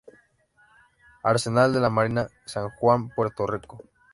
Arsenal 1.23 1.73
de 1.73 1.79
la 1.79 1.91
Marina, 1.91 2.27
San 2.47 2.71
Juan, 2.71 3.09
Puerto 3.09 3.45
Rico. 3.45 3.83